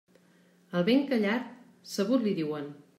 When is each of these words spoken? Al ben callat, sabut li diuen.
Al 0.79 0.87
ben 0.89 1.05
callat, 1.13 1.47
sabut 1.95 2.27
li 2.27 2.37
diuen. 2.43 2.73